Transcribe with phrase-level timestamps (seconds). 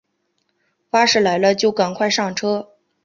[0.89, 2.71] 巴士来了就赶快上车